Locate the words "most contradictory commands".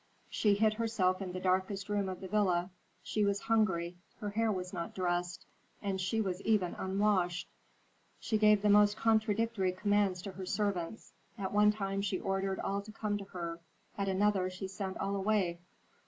8.69-10.23